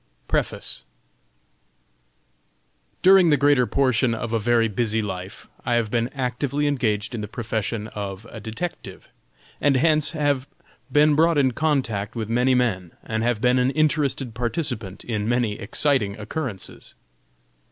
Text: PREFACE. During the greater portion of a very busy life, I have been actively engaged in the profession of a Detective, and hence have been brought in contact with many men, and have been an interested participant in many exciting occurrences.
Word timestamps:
PREFACE. 0.27 0.83
During 3.03 3.29
the 3.29 3.37
greater 3.37 3.67
portion 3.67 4.15
of 4.15 4.33
a 4.33 4.39
very 4.39 4.67
busy 4.67 4.99
life, 4.99 5.47
I 5.63 5.75
have 5.75 5.91
been 5.91 6.07
actively 6.15 6.65
engaged 6.65 7.13
in 7.13 7.21
the 7.21 7.27
profession 7.27 7.85
of 7.89 8.25
a 8.31 8.39
Detective, 8.39 9.09
and 9.61 9.75
hence 9.77 10.13
have 10.13 10.47
been 10.91 11.13
brought 11.13 11.37
in 11.37 11.51
contact 11.51 12.15
with 12.15 12.29
many 12.29 12.55
men, 12.55 12.93
and 13.03 13.21
have 13.21 13.41
been 13.41 13.59
an 13.59 13.69
interested 13.69 14.33
participant 14.33 15.03
in 15.03 15.29
many 15.29 15.59
exciting 15.59 16.17
occurrences. 16.19 16.95